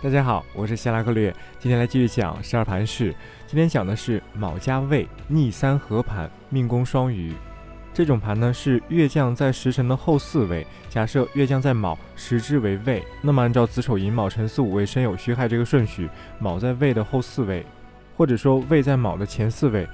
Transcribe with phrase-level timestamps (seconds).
[0.00, 3.12] 大家好，我是夏拉克略，今天来继续讲十二盘式。
[3.48, 7.34] 今天讲的是卯加未逆三合盘，命宫双鱼。
[7.92, 10.64] 这种盘呢是月将在时辰的后四位。
[10.88, 16.08] 假设月将在卯，时支为未，那么按照子丑寅卯辰巳午未申酉戌亥这个顺序，
[16.38, 17.66] 卯在未的后四位，
[18.16, 19.84] 或者说未在卯的前四位。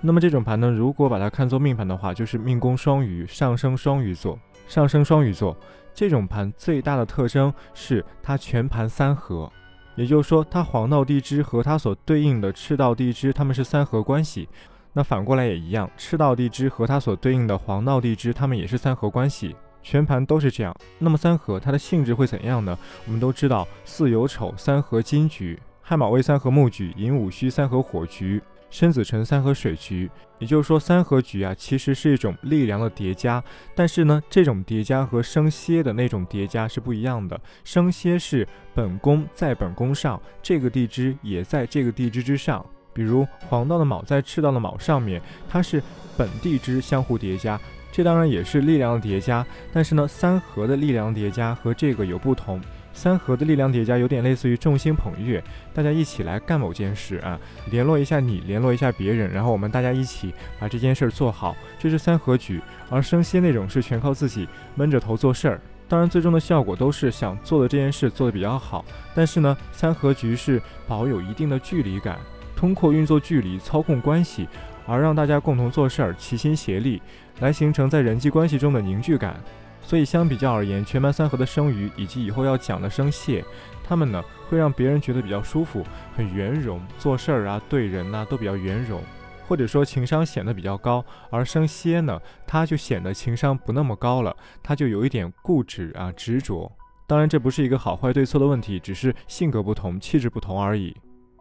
[0.00, 4.38] 那么这种盘呢，如果把它看作命盘的话，就是命宫双鱼，上升双鱼座，
[4.68, 5.56] 上升双鱼座。
[5.98, 9.50] 这种盘最大的特征是它全盘三合，
[9.96, 14.48] 也就是说，它黄道地支和它所对应的赤道地支，它们是三合关系。
[14.92, 19.56] 那反过来也一样，赤道地支和它所对应的黄道地支，它们也是三合关系。
[19.82, 20.72] 全盘都是这样。
[21.00, 22.78] 那么三合它的性质会怎样呢？
[23.04, 28.40] 我们都知道，巳酉丑三合金局，亥卯未三合木局，寅午戌三合火局。
[28.70, 33.42] 申子辰三合水局，也就是说三合局啊，其实是一种力量的叠加。
[33.74, 37.40] 但是呢，这种叠加和生蝎的那种叠加是不一样的。
[37.64, 42.64] 生蝎是本宫在本宫上，这个地支也在这个地支之上。
[42.92, 45.82] 比如黄道的卯在赤道的卯上面，它是
[46.16, 47.58] 本地支相互叠加，
[47.92, 49.46] 这当然也是力量的叠加。
[49.72, 52.60] 但是呢，三合的力量叠加和这个有不同。
[52.98, 55.40] 三合的力量叠加有点类似于众星捧月，
[55.72, 57.38] 大家一起来干某件事啊，
[57.70, 62.60] 联络一下你，联络一下别人，然后我们大家一起把这件事儿做好，这是三合局。
[62.90, 68.84] 而生蝎那种是全靠自己闷着头做事儿，当然最终的效果都是想做的这件事做得比较好。
[69.14, 72.18] 但是呢，三合局是保有一定的距离感，
[72.56, 74.48] 通过运作距离、操控关系，
[74.88, 77.00] 而让大家共同做事儿，齐心协力，
[77.38, 79.40] 来形成在人际关系中的凝聚感。
[79.88, 83.42] 所以相比较而言，全盘三合的生鱼以及以后要讲的生蟹，
[83.82, 85.82] 他们呢会让别人觉得比较舒服，
[86.14, 89.00] 很圆融，做事儿啊、对人呐都比较圆融，
[89.46, 91.02] 或者说情商显得比较高。
[91.30, 96.70] 而生蝎呢，他就显得情商不那么高了，他就有一点固执啊、执着。
[97.06, 100.94] 当然，这不是一个好坏对错的问题，只是性格不同、气质不同而已。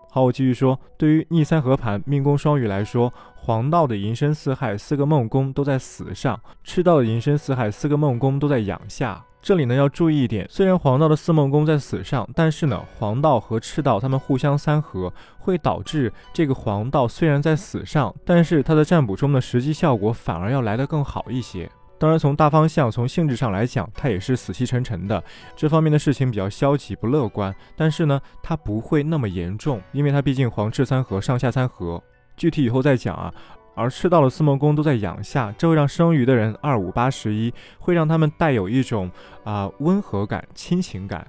[0.09, 3.13] 好，我继续说，对于逆三合盘命宫双鱼来说。
[3.39, 9.23] 黄道的寅申巳亥四个梦宫都在死上，赤道的寅申巳亥四个梦宫都在养下。
[9.41, 21.71] 这里呢要注意一点，虽然黄道的四梦宫在死上，但是呢黄道和赤道它们互相三合，会导致这个黄道虽然在死上，但是它的占卜中的实际效果反而要来得更好一些。
[21.99, 25.23] 当然从大方向从性质上来讲，它也是死气沉沉的，
[25.55, 27.53] 这方面的事情比较消极不乐观。
[27.75, 32.01] 但是呢它不会那么严重，因为它毕竟黄赤三合上下三合。
[32.35, 33.33] 具体以后再讲啊。
[33.73, 39.09] 而赤道的四梦宫都在养下，这会让生鱼的人二五八十一，会让他们带有一种
[39.43, 41.25] 啊温和感、亲情感。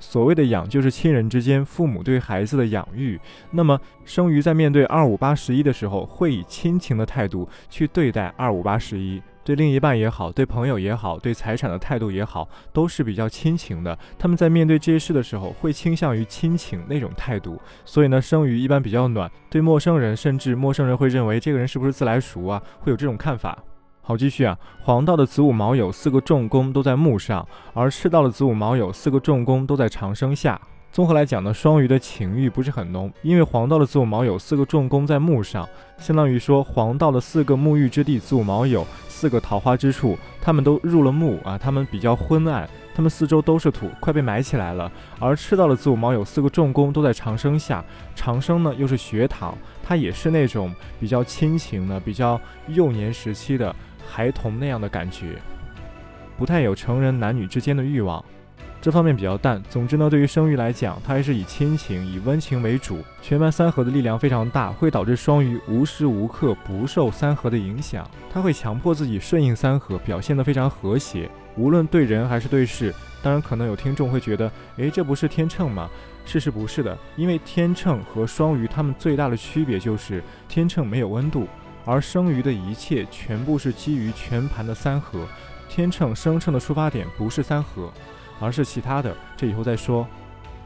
[0.00, 3.20] 所谓的养，就是亲人之间、父母对孩子的养育。
[3.52, 9.22] 那么生鱼在面对二五八十一的时候，会以亲情的态度去对待二五八十一。
[9.44, 13.98] 对另一半也好，对朋友也好，对财产的态度也好，都是比较亲情的。
[14.18, 17.60] 他们在面对这些事的时候，会倾向于亲情那种态度。
[17.84, 22.62] 所以呢，生鱼一般比较暖，对陌生人，甚至陌生人会认为这个人是不是自来熟啊？
[22.80, 23.58] 会有这种看法。
[24.00, 24.56] 好，继续啊。
[24.80, 30.60] 黄道的子午卯酉四个重宫都在木上，而赤道的子午卯酉四个重宫都在长生下。
[30.90, 35.66] 综合来讲呢，双鱼的情欲不是很浓，因为黄道的子午卯酉四个重宫在木上，
[35.96, 38.84] 相当于说黄道的四个沐浴之地子午卯酉
[39.22, 44.90] 四个桃花之处，他们都入了墓啊，他们比较昏暗，他们四周都是土，快被埋起来了。
[45.20, 47.84] 而赤道的子午卯有四个重工都在长生下，
[48.16, 53.72] 长生呢又是学堂，它也是那种比较亲情的、比较幼年时期的
[54.04, 55.36] 孩童那样的感觉，
[56.36, 58.24] 不太有成人男女之间的欲望。
[58.82, 59.62] 这方面比较淡。
[59.70, 62.98] 总之呢，对于生育来讲，它还是以亲情、以温情为主。
[63.22, 68.04] 全盘三合的力量非常大，会导致双鱼无时无刻不受三合的影响。
[68.28, 72.92] 他会强迫自己顺应三合，表现得非常和谐，无论对人还是对事。
[73.22, 75.88] 当然，可能有听众会觉得，诶，这不是天秤吗？
[76.24, 81.46] 事实不是的，因为天秤和双鱼它们最大的区别就是天秤没有温度，
[81.84, 85.24] 而生鱼的一切全部是基于全盘的三合。
[85.68, 87.92] 天秤生秤的出发点不是三合。
[88.42, 90.06] 而是其他的，这以后再说。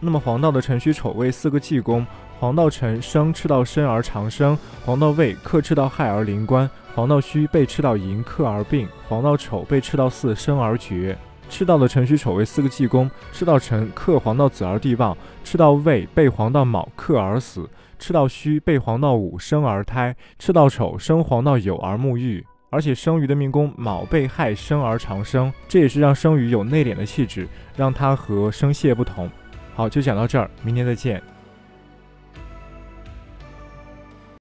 [0.00, 2.06] 那么黄道的辰戌丑未四个忌宫，
[2.38, 11.16] 黄道辰生赤道生而长生，黄道未克赤道害而临官，黄道戌被赤道寅克而病，黄道丑被赤道巳生而绝。
[11.48, 17.68] 赤道的辰戌丑未四个忌宫，赤道辰克黄道子而地旺，赤道未被黄道卯克而死，
[17.98, 22.44] 赤道戌被黄道午生而胎，赤道丑生黄道酉而沐浴。
[22.76, 29.30] 而且生鱼的命宫卯被害生而长生，这也是让生鱼有内敛的气质，让它和生蟹不同。
[29.74, 31.22] 好，就讲到这儿，明天再见。